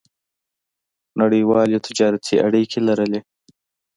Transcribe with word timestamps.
نړیوالې 1.19 1.77
تجارتي 1.87 2.35
اړیکې 2.47 2.79
لرلې. 2.87 3.19